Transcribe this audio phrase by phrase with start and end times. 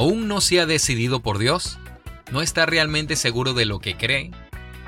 [0.00, 1.78] ¿Aún no se ha decidido por Dios?
[2.32, 4.30] ¿No está realmente seguro de lo que cree?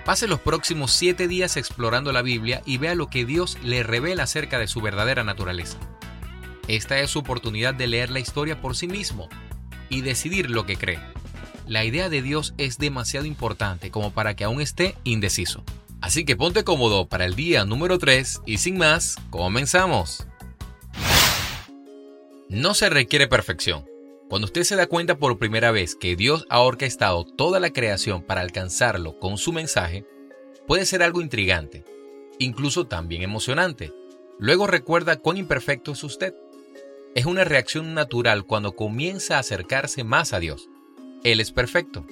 [0.06, 4.22] Pase los próximos siete días explorando la Biblia y vea lo que Dios le revela
[4.22, 5.76] acerca de su verdadera naturaleza.
[6.66, 9.28] Esta es su oportunidad de leer la historia por sí mismo
[9.90, 10.98] y decidir lo que cree.
[11.66, 15.62] La idea de Dios es demasiado importante como para que aún esté indeciso.
[16.00, 20.26] Así que ponte cómodo para el día número 3 y sin más, comenzamos.
[22.48, 23.91] No se requiere perfección.
[24.32, 28.22] Cuando usted se da cuenta por primera vez que Dios ha orquestado toda la creación
[28.22, 30.06] para alcanzarlo con su mensaje,
[30.66, 31.84] puede ser algo intrigante,
[32.38, 33.92] incluso también emocionante.
[34.38, 36.32] Luego recuerda cuán imperfecto es usted.
[37.14, 40.66] Es una reacción natural cuando comienza a acercarse más a Dios.
[41.24, 42.06] Él es perfecto.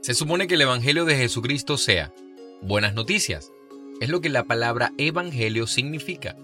[0.00, 2.12] Se supone que el Evangelio de Jesucristo sea
[2.62, 3.52] buenas noticias.
[4.00, 6.34] Es lo que la palabra Evangelio significa.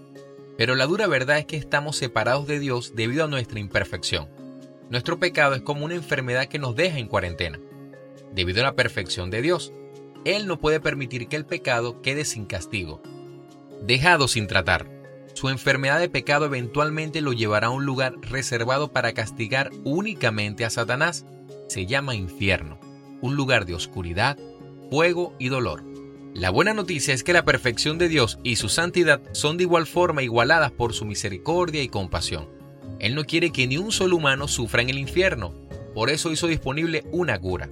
[0.60, 4.28] Pero la dura verdad es que estamos separados de Dios debido a nuestra imperfección.
[4.90, 7.58] Nuestro pecado es como una enfermedad que nos deja en cuarentena.
[8.34, 9.72] Debido a la perfección de Dios,
[10.26, 13.00] Él no puede permitir que el pecado quede sin castigo,
[13.80, 14.86] dejado sin tratar.
[15.32, 20.70] Su enfermedad de pecado eventualmente lo llevará a un lugar reservado para castigar únicamente a
[20.70, 21.24] Satanás.
[21.68, 22.78] Se llama infierno
[23.22, 24.36] un lugar de oscuridad,
[24.90, 25.89] fuego y dolor.
[26.34, 29.86] La buena noticia es que la perfección de Dios y su santidad son de igual
[29.86, 32.48] forma igualadas por su misericordia y compasión.
[33.00, 35.52] Él no quiere que ni un solo humano sufra en el infierno,
[35.92, 37.68] por eso hizo disponible una cura,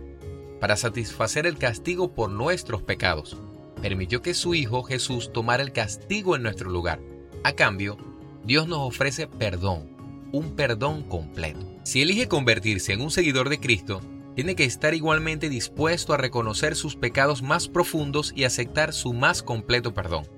[0.60, 3.36] para satisfacer el castigo por nuestros pecados.
[3.80, 6.98] Permitió que su Hijo Jesús tomara el castigo en nuestro lugar.
[7.44, 7.96] A cambio,
[8.44, 9.88] Dios nos ofrece perdón,
[10.32, 11.60] un perdón completo.
[11.84, 14.00] Si elige convertirse en un seguidor de Cristo,
[14.38, 19.42] tiene que estar igualmente dispuesto a reconocer sus pecados más profundos y aceptar su más
[19.42, 20.28] completo perdón.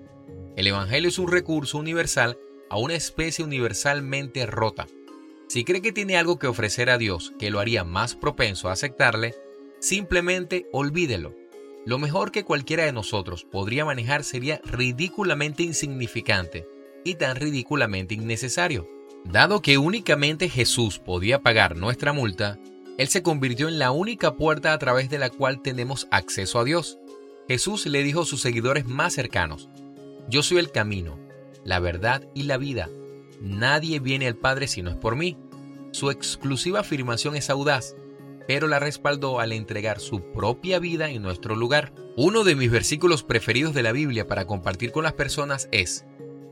[0.56, 2.38] El Evangelio es un recurso universal
[2.70, 4.86] a una especie universalmente rota.
[5.48, 8.72] Si cree que tiene algo que ofrecer a Dios que lo haría más propenso a
[8.72, 9.34] aceptarle,
[9.80, 11.36] simplemente olvídelo.
[11.84, 16.66] Lo mejor que cualquiera de nosotros podría manejar sería ridículamente insignificante
[17.04, 18.88] y tan ridículamente innecesario.
[19.26, 22.58] Dado que únicamente Jesús podía pagar nuestra multa,
[23.00, 26.64] él se convirtió en la única puerta a través de la cual tenemos acceso a
[26.64, 26.98] Dios.
[27.48, 29.70] Jesús le dijo a sus seguidores más cercanos,
[30.28, 31.18] Yo soy el camino,
[31.64, 32.90] la verdad y la vida.
[33.40, 35.38] Nadie viene al Padre si no es por mí.
[35.92, 37.96] Su exclusiva afirmación es audaz,
[38.46, 41.94] pero la respaldó al entregar su propia vida en nuestro lugar.
[42.18, 46.04] Uno de mis versículos preferidos de la Biblia para compartir con las personas es,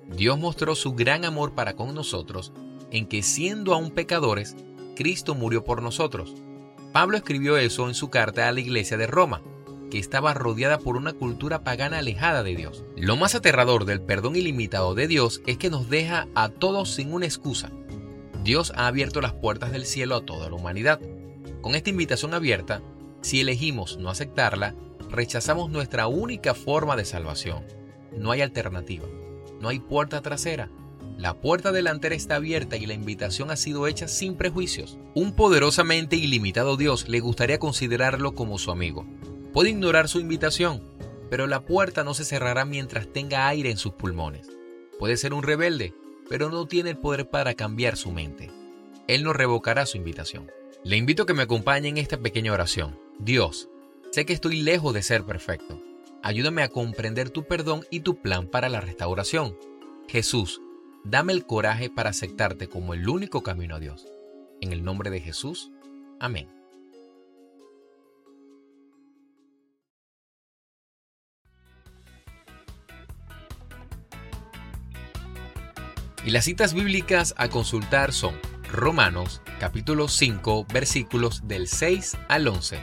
[0.06, 2.54] Dios mostró su gran amor para con nosotros
[2.90, 4.56] en que siendo aún pecadores,
[4.98, 6.34] Cristo murió por nosotros.
[6.92, 9.42] Pablo escribió eso en su carta a la iglesia de Roma,
[9.92, 12.82] que estaba rodeada por una cultura pagana alejada de Dios.
[12.96, 17.12] Lo más aterrador del perdón ilimitado de Dios es que nos deja a todos sin
[17.12, 17.70] una excusa.
[18.42, 20.98] Dios ha abierto las puertas del cielo a toda la humanidad.
[21.60, 22.82] Con esta invitación abierta,
[23.20, 24.74] si elegimos no aceptarla,
[25.10, 27.62] rechazamos nuestra única forma de salvación.
[28.16, 29.06] No hay alternativa,
[29.60, 30.70] no hay puerta trasera,
[31.18, 34.98] la puerta delantera está abierta y la invitación ha sido hecha sin prejuicios.
[35.14, 39.04] Un poderosamente ilimitado Dios le gustaría considerarlo como su amigo.
[39.52, 40.80] Puede ignorar su invitación,
[41.28, 44.48] pero la puerta no se cerrará mientras tenga aire en sus pulmones.
[45.00, 45.92] Puede ser un rebelde,
[46.28, 48.52] pero no tiene el poder para cambiar su mente.
[49.08, 50.48] Él no revocará su invitación.
[50.84, 52.96] Le invito a que me acompañe en esta pequeña oración.
[53.18, 53.68] Dios,
[54.12, 55.82] sé que estoy lejos de ser perfecto.
[56.22, 59.56] Ayúdame a comprender tu perdón y tu plan para la restauración.
[60.06, 60.60] Jesús,
[61.04, 64.06] Dame el coraje para aceptarte como el único camino a Dios.
[64.60, 65.70] En el nombre de Jesús.
[66.20, 66.48] Amén.
[76.24, 78.34] Y las citas bíblicas a consultar son
[78.70, 82.80] Romanos capítulo 5 versículos del 6 al 11.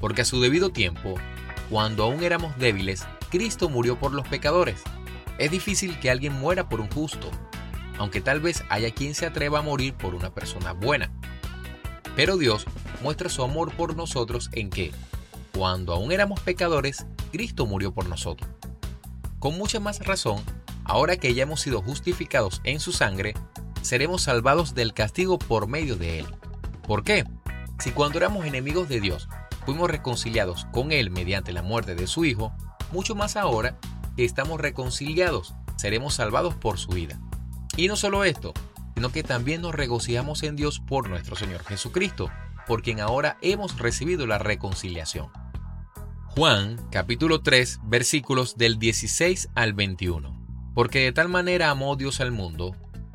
[0.00, 1.14] Porque a su debido tiempo,
[1.70, 4.82] cuando aún éramos débiles, Cristo murió por los pecadores
[5.38, 7.30] es difícil que alguien muera por un justo,
[7.98, 11.12] aunque tal vez haya quien se atreva a morir por una persona buena.
[12.16, 12.66] Pero Dios
[13.02, 14.92] muestra su amor por nosotros en que,
[15.52, 18.48] cuando aún éramos pecadores, Cristo murió por nosotros.
[19.38, 20.42] Con mucha más razón,
[20.84, 23.34] ahora que ya hemos sido justificados en su sangre,
[23.82, 26.26] seremos salvados del castigo por medio de Él.
[26.86, 27.24] ¿Por qué?
[27.78, 29.28] Si cuando éramos enemigos de Dios
[29.66, 32.52] fuimos reconciliados con Él mediante la muerte de su Hijo,
[32.92, 33.76] mucho más ahora
[34.16, 37.20] estamos reconciliados, seremos salvados por su vida.
[37.76, 38.54] Y no solo esto,
[38.94, 42.30] sino que también nos regocijamos en Dios por nuestro Señor Jesucristo,
[42.66, 45.28] por quien ahora hemos recibido la reconciliación.
[46.36, 50.44] Juan capítulo 3 versículos del 16 al 21.
[50.74, 52.74] Porque de tal manera amó Dios al mundo,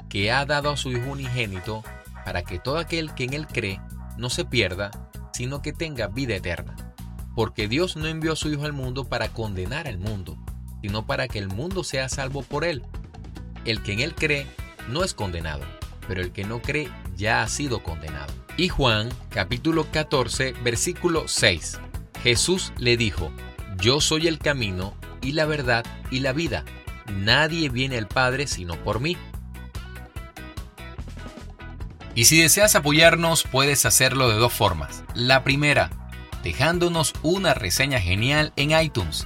[0.09, 1.83] que ha dado a su Hijo unigénito,
[2.23, 3.81] para que todo aquel que en Él cree
[4.17, 4.91] no se pierda,
[5.33, 6.75] sino que tenga vida eterna.
[7.35, 10.37] Porque Dios no envió a su Hijo al mundo para condenar al mundo,
[10.81, 12.83] sino para que el mundo sea salvo por Él.
[13.65, 14.47] El que en Él cree
[14.87, 15.63] no es condenado,
[16.07, 18.33] pero el que no cree ya ha sido condenado.
[18.57, 21.79] Y Juan capítulo 14 versículo 6.
[22.23, 23.31] Jesús le dijo,
[23.77, 26.65] Yo soy el camino y la verdad y la vida.
[27.11, 29.17] Nadie viene al Padre sino por mí.
[32.15, 35.03] Y si deseas apoyarnos, puedes hacerlo de dos formas.
[35.13, 35.89] La primera,
[36.43, 39.25] dejándonos una reseña genial en iTunes.